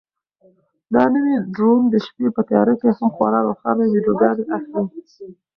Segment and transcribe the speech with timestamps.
[0.93, 4.83] دا نوی ډرون د شپې په تیاره کې هم خورا روښانه ویډیوګانې اخلي.